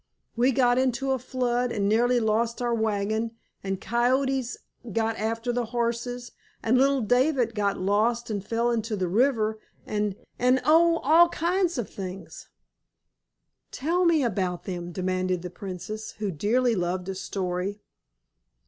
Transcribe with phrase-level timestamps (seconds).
[0.35, 4.57] "We got into a flood an' nearly lost our wagon, and coyotes
[4.91, 6.31] got after the horses,
[6.63, 12.49] and little David got lost an' fell into the river, an'—an'—oh, all kinds of things!"
[13.71, 17.79] "Tell me about them," demanded the Princess, who dearly loved a story.